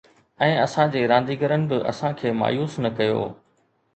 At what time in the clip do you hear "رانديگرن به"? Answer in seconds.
1.11-1.77